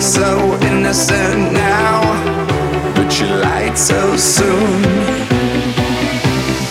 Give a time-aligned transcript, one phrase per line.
[0.00, 2.00] So innocent now,
[2.94, 4.82] but you lied so soon.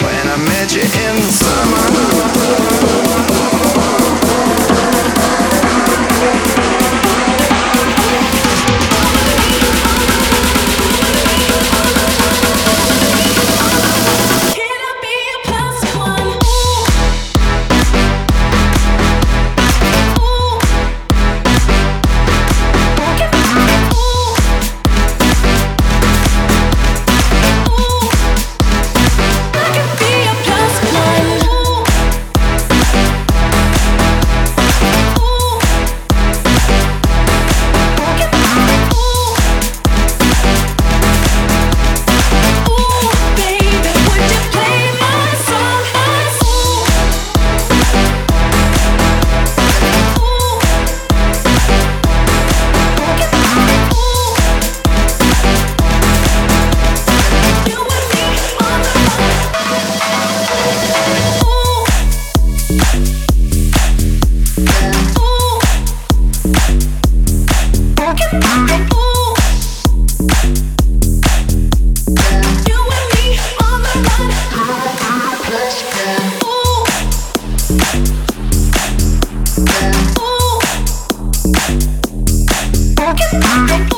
[0.02, 2.67] When I met you in the summer.
[64.58, 64.66] You
[83.70, 83.97] and